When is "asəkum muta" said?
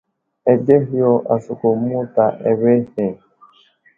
1.33-2.25